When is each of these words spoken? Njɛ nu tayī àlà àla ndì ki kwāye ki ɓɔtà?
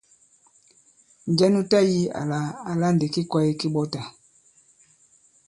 Njɛ 1.31 1.45
nu 1.53 1.61
tayī 1.71 1.99
àlà 2.19 2.39
àla 2.71 2.87
ndì 2.93 3.07
ki 3.13 3.21
kwāye 3.29 3.51
ki 3.59 3.67
ɓɔtà? 3.73 4.01